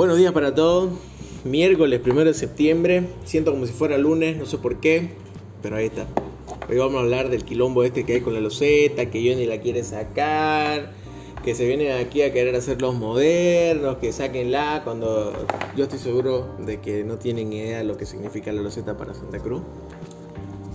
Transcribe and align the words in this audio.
Buenos 0.00 0.16
días 0.16 0.32
para 0.32 0.54
todos. 0.54 0.92
Miércoles 1.44 2.00
primero 2.00 2.24
de 2.24 2.32
septiembre. 2.32 3.06
Siento 3.26 3.50
como 3.50 3.66
si 3.66 3.74
fuera 3.74 3.98
lunes, 3.98 4.34
no 4.38 4.46
sé 4.46 4.56
por 4.56 4.80
qué, 4.80 5.10
pero 5.62 5.76
ahí 5.76 5.88
está. 5.88 6.06
Hoy 6.70 6.78
vamos 6.78 6.94
a 6.94 7.00
hablar 7.00 7.28
del 7.28 7.44
quilombo 7.44 7.84
este 7.84 8.06
que 8.06 8.14
hay 8.14 8.20
con 8.22 8.32
la 8.32 8.40
loseta, 8.40 9.10
que 9.10 9.22
yo 9.22 9.36
ni 9.36 9.44
la 9.44 9.60
quiere 9.60 9.84
sacar, 9.84 10.92
que 11.44 11.54
se 11.54 11.66
vienen 11.66 11.92
aquí 11.92 12.22
a 12.22 12.32
querer 12.32 12.56
hacer 12.56 12.80
los 12.80 12.94
modernos, 12.94 13.98
que 13.98 14.10
saquenla 14.10 14.80
cuando 14.84 15.34
yo 15.76 15.84
estoy 15.84 15.98
seguro 15.98 16.46
de 16.64 16.80
que 16.80 17.04
no 17.04 17.18
tienen 17.18 17.52
idea 17.52 17.76
de 17.76 17.84
lo 17.84 17.98
que 17.98 18.06
significa 18.06 18.52
la 18.52 18.62
loseta 18.62 18.96
para 18.96 19.12
Santa 19.12 19.38
Cruz. 19.38 19.60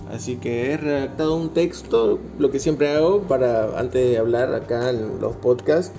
Así 0.08 0.36
que 0.36 0.70
he 0.70 0.76
redactado 0.76 1.34
un 1.34 1.52
texto, 1.52 2.20
lo 2.38 2.52
que 2.52 2.60
siempre 2.60 2.90
hago 2.90 3.22
para 3.22 3.76
antes 3.76 4.08
de 4.08 4.18
hablar 4.18 4.54
acá 4.54 4.90
en 4.90 5.20
los 5.20 5.34
podcasts 5.34 5.98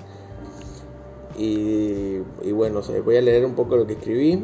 y, 1.38 2.52
bueno, 2.52 2.82
voy 3.04 3.16
a 3.16 3.20
leer 3.20 3.46
un 3.46 3.54
poco 3.54 3.76
lo 3.76 3.86
que 3.86 3.92
escribí 3.92 4.42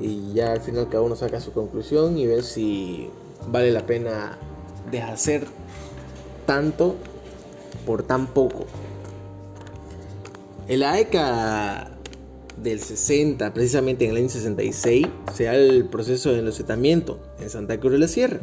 y 0.00 0.32
ya 0.32 0.52
al 0.52 0.60
final 0.60 0.88
cada 0.88 1.02
uno 1.02 1.16
saca 1.16 1.40
su 1.40 1.52
conclusión 1.52 2.18
y 2.18 2.26
ver 2.26 2.42
si 2.42 3.10
vale 3.48 3.70
la 3.72 3.86
pena 3.86 4.38
deshacer 4.90 5.46
tanto 6.46 6.94
por 7.86 8.02
tan 8.02 8.28
poco. 8.28 8.66
En 10.68 10.80
la 10.80 10.98
ECA 10.98 11.90
del 12.62 12.80
60, 12.80 13.52
precisamente 13.52 14.04
en 14.04 14.12
el 14.12 14.16
año 14.18 14.28
66, 14.28 15.06
se 15.34 15.44
da 15.44 15.54
el 15.54 15.86
proceso 15.86 16.32
de 16.32 16.38
enlocetamiento 16.38 17.18
en 17.40 17.50
Santa 17.50 17.78
Cruz 17.78 17.92
de 17.92 17.98
la 17.98 18.08
Sierra. 18.08 18.40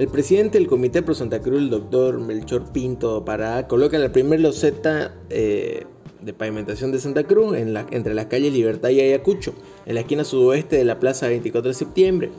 El 0.00 0.08
presidente 0.08 0.56
del 0.56 0.66
Comité 0.66 1.02
Pro 1.02 1.12
Santa 1.12 1.42
Cruz, 1.42 1.58
el 1.58 1.68
doctor 1.68 2.18
Melchor 2.20 2.72
Pinto 2.72 3.22
Pará, 3.22 3.68
coloca 3.68 3.98
la 3.98 4.10
primera 4.10 4.40
loseta 4.40 5.14
eh, 5.28 5.84
de 6.22 6.32
pavimentación 6.32 6.90
de 6.90 6.98
Santa 6.98 7.24
Cruz 7.24 7.54
entre 7.54 8.14
las 8.14 8.24
calles 8.24 8.50
Libertad 8.50 8.88
y 8.88 9.02
Ayacucho, 9.02 9.52
en 9.84 9.96
la 9.96 10.00
esquina 10.00 10.24
sudoeste 10.24 10.76
de 10.76 10.86
la 10.86 10.98
Plaza 10.98 11.28
24 11.28 11.68
de 11.68 11.74
septiembre. 11.74 12.30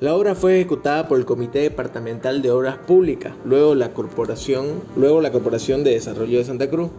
La 0.00 0.16
obra 0.16 0.34
fue 0.34 0.56
ejecutada 0.56 1.06
por 1.06 1.18
el 1.18 1.24
Comité 1.24 1.60
Departamental 1.60 2.42
de 2.42 2.50
Obras 2.50 2.78
Públicas, 2.78 3.32
luego 3.44 3.76
la 3.76 3.94
Corporación, 3.94 4.66
luego 4.96 5.20
la 5.20 5.30
Corporación 5.30 5.84
de 5.84 5.92
Desarrollo 5.92 6.38
de 6.38 6.44
Santa 6.46 6.68
Cruz. 6.68 6.90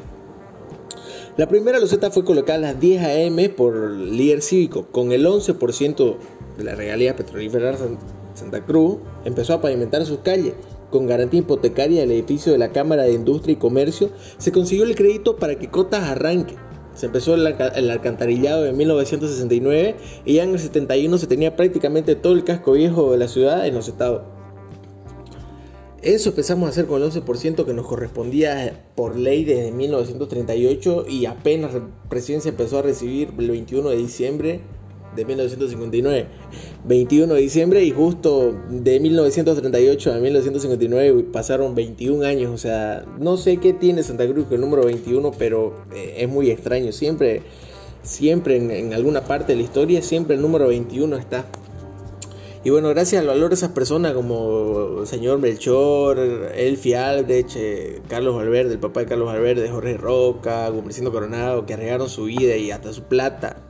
La 1.36 1.50
primera 1.50 1.78
loseta 1.78 2.10
fue 2.10 2.24
colocada 2.24 2.58
a 2.58 2.62
las 2.62 2.80
10 2.80 3.04
a.m. 3.04 3.50
por 3.50 3.76
líder 3.92 4.44
cívico, 4.44 4.86
con 4.94 5.12
el 5.12 5.26
11% 5.26 6.16
de 6.58 6.64
la 6.64 6.76
regalía 6.76 7.18
petrolífera 7.18 7.78
Santa 8.40 8.66
Cruz, 8.66 8.98
empezó 9.26 9.54
a 9.54 9.62
pavimentar 9.62 10.06
sus 10.06 10.20
calles 10.20 10.54
con 10.90 11.08
garantía 11.08 11.42
hipotecaria 11.42 12.02
del 12.02 12.12
edificio 12.12 12.52
de 12.52 12.58
la 12.58 12.72
Cámara 12.72 13.04
de 13.04 13.14
Industria 13.14 13.54
y 13.54 13.58
Comercio, 13.58 14.10
se 14.38 14.52
consiguió 14.52 14.86
el 14.86 14.96
crédito 14.96 15.38
para 15.38 15.58
que 15.58 15.70
Cotas 15.70 16.04
arranque. 16.04 16.56
Se 16.96 17.06
empezó 17.06 17.36
el, 17.36 17.46
alcantarillado 17.92 18.66
en 18.66 18.76
1969 18.76 19.96
y 20.26 20.34
ya 20.34 20.44
en 20.44 20.52
el 20.52 20.60
71 20.60 21.18
se 21.18 21.28
tenía 21.28 21.56
prácticamente 21.56 22.16
todo 22.16 22.34
el 22.34 22.44
casco 22.44 22.74
viejo 22.74 23.12
de 23.12 23.18
la 23.18 23.28
ciudad 23.28 23.66
en 23.68 23.76
los 23.76 23.88
estados. 23.88 24.24
Eso 26.02 26.30
empezamos 26.30 26.68
a 26.68 26.70
hacer 26.70 26.86
con 26.86 27.02
el 27.02 27.10
11% 27.10 27.66
que 27.66 27.74
nos 27.74 27.86
correspondía 27.86 28.86
por 28.96 29.18
ley 29.18 29.44
desde 29.44 29.72
1938 29.72 31.06
y 31.10 31.26
apenas 31.26 31.74
la 31.74 31.88
presidencia 32.10 32.50
empezó 32.50 32.80
a 32.80 32.82
recibir 32.82 33.34
el 33.38 33.50
21 33.50 33.90
de 33.90 33.98
diciembre 33.98 34.62
de 35.20 35.26
1959, 35.26 36.28
21 36.86 37.34
de 37.34 37.42
diciembre 37.42 37.84
y 37.84 37.92
justo 37.92 38.54
de 38.70 39.00
1938 39.02 40.14
a 40.14 40.18
1959 40.18 41.26
pasaron 41.34 41.76
21 41.76 42.26
años, 42.26 42.52
o 42.52 42.58
sea, 42.58 43.06
no 43.20 43.36
sé 43.36 43.58
qué 43.58 43.74
tiene 43.74 44.02
Santa 44.02 44.26
Cruz 44.28 44.46
con 44.46 44.56
el 44.56 44.62
número 44.62 44.86
21, 44.86 45.32
pero 45.38 45.76
eh, 45.94 46.16
es 46.20 46.30
muy 46.30 46.50
extraño, 46.50 46.94
siempre, 46.94 47.42
siempre 48.02 48.56
en, 48.56 48.94
alguna 48.94 49.26
parte 49.26 49.52
de 49.52 49.58
la 49.58 49.64
historia, 49.64 50.02
siempre 50.02 50.36
el 50.36 50.42
número 50.42 50.68
21 50.70 51.18
está. 51.18 51.46
Y 52.64 52.70
bueno, 52.72 52.90
gracias 52.90 53.22
al 53.22 53.28
valor 53.28 53.50
de 53.50 53.56
esas 53.56 53.72
personas 53.72 54.14
como 54.14 55.00
el 55.02 55.08
señor 55.08 55.40
Melchor, 55.40 56.20
Elfi 56.20 56.94
Aldrich, 56.94 57.56
eh, 57.56 58.02
Carlos 58.10 58.36
Valverde, 58.36 58.74
el 58.74 58.80
papá 58.80 59.02
de 59.02 59.06
Carlos 59.06 59.28
Valverde, 59.28 59.70
Jorge 59.70 59.96
Roca, 59.96 60.68
Gumbricindo 60.70 61.12
Coronado, 61.12 61.66
que 61.66 61.74
arriesgaron 61.74 62.10
su 62.10 62.26
vida 62.26 62.58
y 62.58 62.72
hasta 62.72 62.92
su 62.92 63.04
plata 63.04 63.64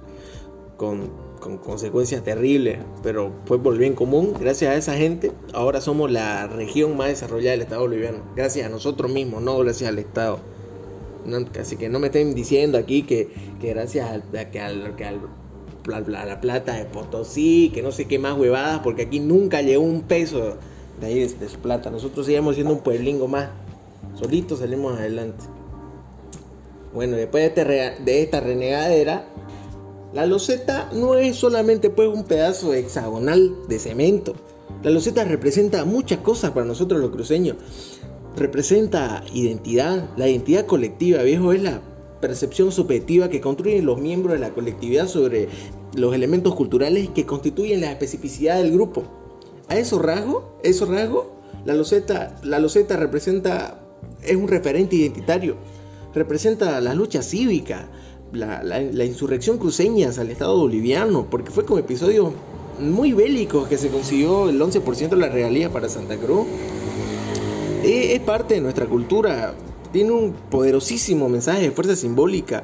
con 0.76 1.29
con 1.40 1.58
consecuencias 1.58 2.24
terribles, 2.24 2.80
pero 3.02 3.32
fue 3.46 3.62
por 3.62 3.74
el 3.74 3.80
bien 3.80 3.96
común. 3.96 4.34
Gracias 4.40 4.72
a 4.72 4.76
esa 4.76 4.96
gente, 4.96 5.32
ahora 5.54 5.82
somos 5.82 6.12
la 6.12 6.48
región 6.48 6.98
más 6.98 7.08
desarrollada 7.08 7.52
del 7.52 7.62
Estado 7.62 7.82
boliviano. 7.82 8.20
Gracias 8.36 8.66
a 8.66 8.70
nosotros 8.70 9.12
mismos, 9.12 9.42
no 9.42 9.58
gracias 9.60 9.90
al 9.90 10.00
Estado. 10.00 10.40
así 11.60 11.78
que 11.78 11.90
no 11.90 12.00
me 12.00 12.08
estén 12.08 12.36
diciendo 12.36 12.78
aquí 12.78 13.04
que, 13.04 13.30
gracias 13.62 14.10
a, 14.10 14.50
que, 14.52 14.60
al, 14.60 14.96
que 14.96 15.06
la, 15.88 16.42
plata 16.42 16.74
de 16.74 16.86
Potosí, 16.86 17.72
que 17.74 17.82
no 17.82 17.92
sé 17.92 18.06
qué 18.06 18.20
más 18.20 18.38
huevadas, 18.38 18.80
porque 18.80 19.04
aquí 19.04 19.20
nunca 19.20 19.62
llegó 19.62 19.84
un 19.84 20.02
peso 20.02 20.58
de 21.00 21.08
ahí 21.08 21.20
de, 21.20 21.50
su 21.50 21.58
plata. 21.60 21.90
Nosotros 21.90 22.26
seguimos 22.26 22.56
siendo 22.56 22.74
un 22.74 22.82
pueblingo 22.82 23.28
más. 23.28 23.50
Solitos 24.16 24.60
salimos 24.60 24.98
adelante. 24.98 25.46
Bueno, 26.94 27.16
después 27.16 27.44
de, 27.44 27.48
este 27.48 28.04
de 28.04 28.22
esta 28.24 28.40
renegadera, 28.40 29.26
la 30.14 30.26
loseta 30.26 30.90
no 30.94 31.16
es 31.16 31.36
solamente 31.36 31.92
pues 31.92 32.08
un 32.08 32.24
pedazo 32.24 32.74
hexagonal 32.74 33.56
de 33.68 33.78
cemento. 33.78 34.34
La 34.84 34.90
loseta 34.90 35.24
representa 35.24 35.86
muchas 35.86 36.20
cosas 36.20 36.52
para 36.52 36.66
nosotros 36.66 37.00
los 37.00 37.12
cruceños. 37.12 37.58
Representa 38.36 39.24
identidad, 39.34 40.10
la 40.18 40.28
identidad 40.28 40.66
colectiva, 40.66 41.22
viejo, 41.22 41.54
es 41.54 41.62
la 41.62 41.82
percepción 42.22 42.72
subjetiva 42.72 43.30
que 43.30 43.42
construyen 43.42 43.86
los 43.86 44.00
miembros 44.00 44.34
de 44.34 44.40
la 44.40 44.54
colectividad 44.54 45.08
sobre 45.08 45.48
los 45.96 46.16
elementos 46.16 46.56
culturales 46.56 47.10
que 47.10 47.26
constituyen 47.26 47.82
la 47.82 47.92
especificidad 47.92 48.58
del 48.58 48.72
grupo. 48.72 49.04
A 49.68 49.78
esos 49.78 50.02
rasgos, 50.02 50.44
esos 50.64 50.90
rasgos, 50.90 51.28
la 51.66 51.76
loseta, 51.76 52.36
la 52.44 52.60
loseta 52.60 52.98
representa, 52.98 53.82
es 54.24 54.36
un 54.36 54.48
referente 54.48 54.96
identitario, 54.96 55.58
representa 56.14 56.82
la 56.82 56.96
lucha 56.96 57.22
cívica, 57.22 57.90
la, 58.34 59.06
insurrección 59.06 59.58
cruceña 59.58 60.10
al 60.18 60.30
Estado 60.30 60.58
boliviano, 60.58 61.28
porque 61.30 61.52
fue 61.52 61.66
como 61.66 61.80
episodio 61.80 62.34
muy 62.80 63.14
bélico 63.14 63.68
que 63.68 63.78
se 63.78 63.90
consiguió 63.90 64.50
el 64.50 64.60
11% 64.62 65.10
de 65.10 65.16
la 65.18 65.30
regalía 65.30 65.72
para 65.72 65.90
Santa 65.90 66.18
Cruz. 66.18 66.46
E, 67.84 68.14
es 68.14 68.20
parte 68.22 68.56
de 68.56 68.62
nuestra 68.62 68.86
cultura, 68.86 69.54
tiene 69.92 70.12
un 70.12 70.34
poderosísimo 70.50 71.30
mensaje 71.30 71.62
de 71.62 71.72
fuerza 71.72 71.96
simbólica. 71.96 72.64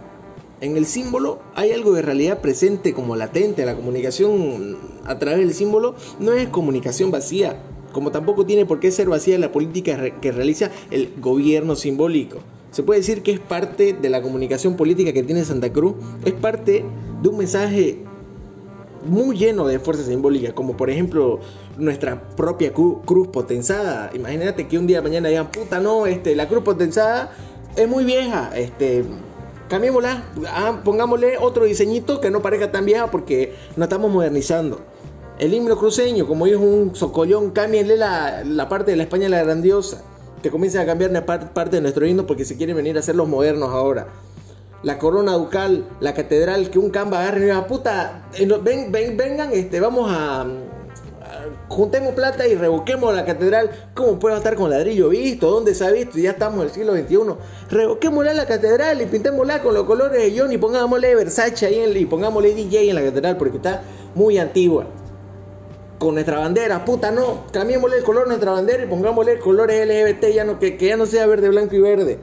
En 0.62 0.78
el 0.78 0.86
símbolo 0.86 1.40
hay 1.54 1.72
algo 1.72 1.94
de 1.94 2.02
realidad 2.02 2.40
presente 2.40 2.94
como 2.94 3.16
latente. 3.16 3.66
La 3.66 3.76
comunicación 3.76 4.78
a 5.06 5.20
través 5.20 5.40
del 5.40 5.54
símbolo 5.54 5.96
no 6.20 6.34
es 6.34 6.48
comunicación 6.48 7.12
vacía, 7.12 7.62
como 7.92 8.12
tampoco 8.12 8.46
tiene 8.46 8.66
por 8.66 8.80
qué 8.80 8.92
ser 8.92 9.10
vacía 9.10 9.38
la 9.38 9.52
política 9.52 10.20
que 10.22 10.32
realiza 10.32 10.72
el 10.92 11.14
gobierno 11.20 11.76
simbólico. 11.76 12.40
Se 12.76 12.84
puede 12.84 13.00
decir 13.00 13.24
que 13.24 13.32
es 13.32 13.40
parte 13.40 13.94
de 13.94 14.10
la 14.10 14.22
comunicación 14.22 14.76
política 14.76 15.14
que 15.14 15.24
tiene 15.24 15.46
Santa 15.46 15.72
Cruz, 15.72 15.96
es 16.26 16.34
parte 16.34 16.84
de 17.22 17.30
un 17.30 17.38
mensaje 17.38 18.00
muy 19.06 19.38
lleno 19.38 19.66
de 19.66 19.80
fuerza 19.80 20.04
simbólica, 20.04 20.54
como 20.54 20.76
por 20.76 20.90
ejemplo 20.90 21.40
nuestra 21.78 22.28
propia 22.36 22.74
cruz 22.74 23.30
potenzada. 23.30 24.12
Imagínate 24.14 24.68
que 24.68 24.78
un 24.78 24.88
día 24.88 24.98
de 24.98 25.04
mañana 25.04 25.30
digan, 25.30 25.52
puta, 25.52 25.80
no, 25.80 26.06
este, 26.06 26.36
la 26.36 26.50
cruz 26.50 26.64
potenzada 26.64 27.32
es 27.78 27.88
muy 27.88 28.04
vieja, 28.04 28.52
este, 28.54 29.06
cambiémosla, 29.70 30.26
ah, 30.50 30.82
pongámosle 30.84 31.38
otro 31.38 31.64
diseñito 31.64 32.20
que 32.20 32.30
no 32.30 32.42
parezca 32.42 32.74
tan 32.74 32.84
vieja 32.84 33.10
porque 33.10 33.54
nos 33.78 33.86
estamos 33.86 34.12
modernizando. 34.12 34.82
El 35.40 35.54
himno 35.54 35.78
cruceño, 35.78 36.28
como 36.28 36.46
es 36.46 36.58
un 36.58 36.94
socollón, 36.94 37.52
cámbienle 37.52 37.96
la, 37.96 38.44
la 38.44 38.68
parte 38.68 38.92
de 38.92 38.98
la 38.98 39.04
España 39.04 39.30
la 39.30 39.42
grandiosa 39.46 40.04
que 40.46 40.52
comiencen 40.52 40.82
a 40.82 40.86
cambiar 40.86 41.26
parte 41.26 41.78
de 41.78 41.82
nuestro 41.82 42.06
himno 42.06 42.28
porque 42.28 42.46
se 42.46 42.56
quieren 42.56 42.76
venir 42.76 42.96
a 43.00 43.02
ser 43.02 43.16
los 43.16 43.28
modernos 43.28 43.70
ahora. 43.70 44.10
La 44.84 45.00
corona 45.00 45.32
ducal, 45.32 45.88
la 46.00 46.14
catedral, 46.14 46.70
que 46.70 46.78
un 46.78 46.92
camba 46.92 47.22
agarre 47.22 47.52
y 47.52 47.62
puta, 47.68 48.28
eh, 48.36 48.48
ven, 48.62 48.92
vengan, 48.92 49.52
este, 49.54 49.80
vamos 49.80 50.12
a, 50.14 50.46
juntemos 51.68 52.14
plata 52.14 52.48
y 52.48 52.54
revoquemos 52.54 53.12
la 53.16 53.26
catedral. 53.26 53.72
¿Cómo 53.96 54.20
puede 54.20 54.38
estar 54.38 54.56
con 54.56 54.70
ladrillo 54.70 55.10
visto? 55.10 55.50
¿Dónde 55.50 55.74
se 55.74 55.84
ha 55.84 55.90
visto? 55.90 56.20
Ya 56.20 56.30
estamos 56.30 56.60
en 56.60 56.66
el 56.66 56.72
siglo 56.72 56.94
XXI. 56.94 57.18
Revoquémosla 57.72 58.36
la 58.36 58.46
catedral 58.46 59.02
y 59.02 59.08
pintémosla 59.08 59.64
con 59.64 59.74
los 59.74 59.86
colores 59.86 60.22
de 60.22 60.40
John 60.40 60.52
y 60.52 60.60
pongámosle 60.60 61.16
Versace 61.16 61.66
ahí 61.66 61.80
en, 61.80 61.98
y 61.98 62.06
pongámosle 62.06 62.54
DJ 62.54 62.92
en 62.92 62.96
la 62.98 63.02
catedral 63.04 63.38
porque 63.38 63.58
está 63.58 63.82
muy 64.14 64.38
antigua 64.38 64.86
con 65.98 66.14
nuestra 66.16 66.40
bandera, 66.40 66.84
puta 66.86 67.12
no, 67.12 67.46
cambiémosle 67.52 67.98
el 67.98 68.04
color 68.04 68.24
de 68.24 68.30
nuestra 68.30 68.52
bandera 68.52 68.84
y 68.84 68.88
pongámosle 68.88 69.40
colores 69.40 69.88
LGBT, 69.88 70.34
ya 70.34 70.44
no, 70.44 70.60
que, 70.60 70.78
que, 70.78 70.88
ya 70.88 70.98
no 70.98 71.06
sea 71.06 71.26
verde, 71.26 71.50
blanco 71.50 71.76
y 71.76 71.80
verde. 71.80 72.20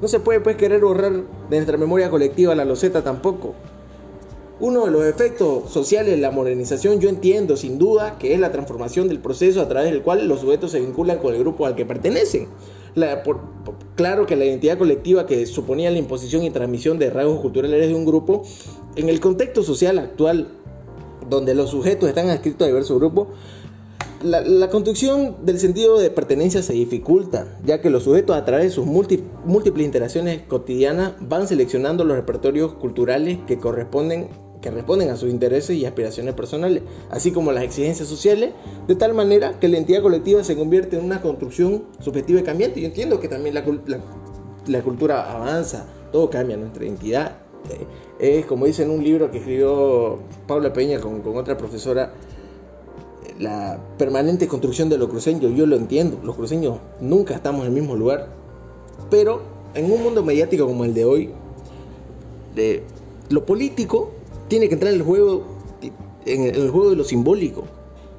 No 0.00 0.08
se 0.08 0.18
puede 0.18 0.40
pues 0.40 0.56
querer 0.56 0.80
borrar 0.80 1.12
de 1.12 1.56
nuestra 1.56 1.76
memoria 1.76 2.10
colectiva 2.10 2.54
la 2.54 2.64
loseta 2.64 3.04
tampoco. 3.04 3.54
Uno 4.58 4.84
de 4.84 4.92
los 4.92 5.04
efectos 5.04 5.70
sociales 5.70 6.12
de 6.12 6.18
la 6.18 6.30
modernización 6.30 7.00
yo 7.00 7.08
entiendo 7.08 7.56
sin 7.56 7.78
duda 7.78 8.16
que 8.18 8.32
es 8.32 8.38
la 8.38 8.52
transformación 8.52 9.08
del 9.08 9.18
proceso 9.18 9.60
a 9.60 9.68
través 9.68 9.90
del 9.90 10.02
cual 10.02 10.28
los 10.28 10.40
sujetos 10.40 10.70
se 10.70 10.80
vinculan 10.80 11.18
con 11.18 11.34
el 11.34 11.40
grupo 11.40 11.66
al 11.66 11.74
que 11.74 11.84
pertenecen. 11.84 12.46
claro 13.96 14.26
que 14.26 14.36
la 14.36 14.44
identidad 14.44 14.78
colectiva 14.78 15.26
que 15.26 15.46
suponía 15.46 15.90
la 15.90 15.98
imposición 15.98 16.44
y 16.44 16.50
transmisión 16.50 16.98
de 16.98 17.10
rasgos 17.10 17.40
culturales 17.40 17.88
de 17.88 17.94
un 17.94 18.04
grupo 18.04 18.42
En 18.94 19.08
el 19.08 19.18
contexto 19.20 19.62
social 19.62 19.98
actual, 19.98 20.48
donde 21.32 21.54
los 21.54 21.70
sujetos 21.70 22.08
están 22.08 22.28
adscritos 22.30 22.64
a 22.64 22.68
diversos 22.68 22.98
grupos, 22.98 23.28
la, 24.22 24.70
construcción 24.70 25.44
del 25.44 25.58
sentido 25.58 25.98
de 25.98 26.10
pertenencia 26.10 26.62
se 26.62 26.72
dificulta, 26.74 27.58
ya 27.64 27.80
que 27.80 27.90
los 27.90 28.04
sujetos 28.04 28.36
a 28.36 28.44
través 28.44 28.66
de 28.66 28.70
sus 28.70 28.86
múltiples 28.86 29.84
interacciones 29.84 30.42
cotidianas 30.42 31.14
van 31.20 31.48
seleccionando 31.48 32.04
los 32.04 32.16
repertorios 32.16 32.74
culturales 32.74 33.38
que 33.46 33.58
corresponden 33.58 34.28
que 34.62 34.70
responden 34.70 35.10
a 35.10 35.16
sus 35.16 35.28
intereses 35.28 35.76
y 35.76 35.84
aspiraciones 35.84 36.34
personales, 36.34 36.84
así 37.10 37.32
como 37.32 37.50
las 37.50 37.64
exigencias 37.64 38.08
sociales, 38.08 38.52
de 38.86 38.94
tal 38.94 39.12
manera 39.12 39.58
que 39.58 39.66
la 39.66 39.76
entidad 39.76 40.02
colectiva 40.02 40.44
se 40.44 40.56
convierte 40.56 40.96
en 40.96 41.04
una 41.04 41.20
construcción 41.20 41.86
subjetiva 41.98 42.38
y 42.38 42.44
cambiante. 42.44 42.80
Yo 42.80 42.86
entiendo 42.86 43.18
que 43.18 43.26
también 43.26 43.56
la, 43.56 43.64
la, 44.68 44.82
cultura 44.82 45.32
avanza, 45.32 45.86
todo 46.12 46.30
cambia, 46.30 46.56
nuestra 46.56 46.84
identidad. 46.84 47.41
Es 48.18 48.46
como 48.46 48.66
dice 48.66 48.82
en 48.82 48.90
un 48.90 49.02
libro 49.02 49.30
que 49.30 49.38
escribió 49.38 50.18
Paula 50.46 50.72
Peña 50.72 51.00
con, 51.00 51.20
con 51.22 51.36
otra 51.36 51.56
profesora, 51.56 52.12
la 53.38 53.78
permanente 53.98 54.46
construcción 54.46 54.88
de 54.88 54.98
los 54.98 55.08
cruceños, 55.08 55.52
yo 55.56 55.66
lo 55.66 55.76
entiendo, 55.76 56.18
los 56.22 56.36
cruceños 56.36 56.78
nunca 57.00 57.34
estamos 57.34 57.62
en 57.62 57.68
el 57.68 57.72
mismo 57.72 57.96
lugar, 57.96 58.28
pero 59.10 59.42
en 59.74 59.90
un 59.90 60.02
mundo 60.02 60.22
mediático 60.22 60.66
como 60.66 60.84
el 60.84 60.94
de 60.94 61.04
hoy, 61.04 61.30
de, 62.54 62.82
lo 63.30 63.44
político 63.46 64.10
tiene 64.48 64.68
que 64.68 64.74
entrar 64.74 64.92
en 64.92 65.00
el 65.00 65.06
juego, 65.06 65.44
en 66.26 66.42
el 66.42 66.70
juego 66.70 66.90
de 66.90 66.96
lo 66.96 67.04
simbólico, 67.04 67.64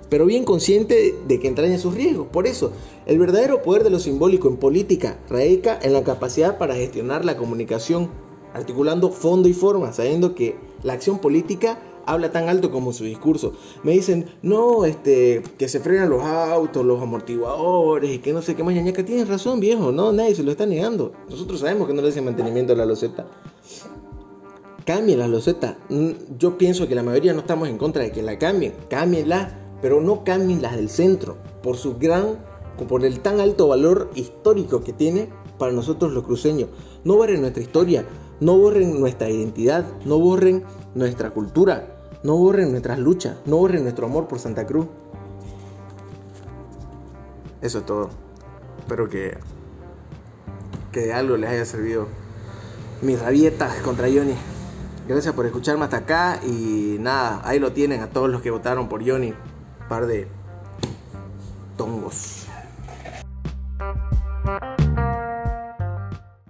pero 0.10 0.26
bien 0.26 0.44
consciente 0.44 1.16
de 1.28 1.40
que 1.40 1.48
entraña 1.48 1.78
sus 1.78 1.94
riesgos. 1.94 2.28
Por 2.28 2.48
eso, 2.48 2.72
el 3.06 3.20
verdadero 3.20 3.62
poder 3.62 3.84
de 3.84 3.90
lo 3.90 4.00
simbólico 4.00 4.48
en 4.48 4.58
política 4.58 5.18
radica 5.30 5.80
en 5.82 5.94
la 5.94 6.04
capacidad 6.04 6.58
para 6.58 6.76
gestionar 6.76 7.26
la 7.26 7.38
comunicación, 7.38 8.10
articulando 8.54 9.10
fondo 9.10 9.50
y 9.50 9.54
forma, 9.54 9.94
sabiendo 9.94 10.36
que 10.36 10.56
la 10.84 10.94
acción 10.94 11.20
política 11.20 11.80
habla 12.06 12.32
tan 12.32 12.50
alto 12.50 12.72
como 12.72 12.94
su 12.94 13.04
discurso. 13.04 13.54
Me 13.84 13.92
dicen, 13.92 14.26
no, 14.42 14.86
este, 14.86 15.42
que 15.58 15.68
se 15.68 15.80
frenan 15.80 16.10
los 16.10 16.24
autos, 16.24 16.86
los 16.86 17.02
amortiguadores 17.02 18.12
y 18.12 18.20
que 18.20 18.34
no 18.34 18.42
sé 18.42 18.56
qué 18.56 18.64
más. 18.64 18.74
que 18.74 19.04
tienes 19.04 19.28
razón, 19.28 19.60
viejo, 19.60 19.92
no, 19.92 20.12
nadie 20.12 20.36
se 20.36 20.44
lo 20.44 20.52
está 20.52 20.66
negando. 20.66 21.14
Nosotros 21.30 21.60
sabemos 21.60 21.88
que 21.88 21.94
no 21.94 22.02
le 22.02 22.10
hacen 22.10 22.26
mantenimiento 22.26 22.74
a 22.74 22.76
la 22.76 22.86
loseta. 22.86 23.26
Cambien 24.86 25.20
la 25.20 25.28
loseta. 25.28 25.78
Mm, 25.90 26.12
yo 26.38 26.58
pienso 26.58 26.88
que 26.88 26.96
la 26.96 27.04
mayoría 27.04 27.34
no 27.34 27.40
estamos 27.40 27.70
en 27.70 27.78
contra 27.78 28.04
de 28.04 28.12
que 28.12 28.22
la 28.22 28.38
cambien. 28.38 28.74
Cámbienla, 28.90 29.78
pero 29.82 30.02
no 30.02 30.24
cambien 30.26 30.62
las 30.62 30.76
del 30.76 30.90
centro. 30.90 31.38
Por 31.62 31.78
su 31.78 31.98
gran, 31.98 32.38
por 32.90 33.06
el 33.06 33.22
tan 33.22 33.40
alto 33.40 33.70
valor 33.70 34.10
histórico 34.16 34.84
que 34.84 34.92
tiene 34.92 35.30
para 35.58 35.72
nosotros 35.72 36.12
los 36.12 36.26
cruceños. 36.26 36.70
No 37.06 37.16
borren 37.16 37.42
nuestra 37.42 37.64
historia, 37.64 38.06
no 38.40 38.58
borren 38.58 39.00
nuestra 39.00 39.30
identidad, 39.30 39.86
no 40.06 40.20
borren 40.20 40.64
nuestra 40.96 41.32
cultura. 41.32 41.94
No 42.24 42.38
borren 42.38 42.72
nuestras 42.72 43.00
luchas, 43.00 43.36
no 43.46 43.58
borren 43.58 43.84
nuestro 43.84 44.06
amor 44.06 44.30
por 44.30 44.40
Santa 44.40 44.66
Cruz. 44.66 44.88
Eso 47.62 47.80
es 47.80 47.86
todo. 47.86 48.10
Espero 48.80 49.10
que, 49.10 49.38
que 50.94 51.02
de 51.02 51.14
algo 51.14 51.36
les 51.36 51.50
haya 51.50 51.66
servido 51.66 52.08
mis 53.02 53.20
rabietas 53.20 53.76
contra 53.82 54.08
Johnny. 54.08 54.36
Gracias 55.06 55.34
por 55.34 55.46
escucharme 55.46 55.84
hasta 55.84 55.98
acá 55.98 56.40
y 56.46 56.96
nada, 57.02 57.42
ahí 57.44 57.60
lo 57.60 57.74
tienen 57.74 58.02
a 58.02 58.08
todos 58.08 58.30
los 58.30 58.42
que 58.42 58.52
votaron 58.52 58.88
por 58.88 59.06
Johnny. 59.06 59.34
Par 59.90 60.08
de 60.08 60.30
tongos. 61.76 62.43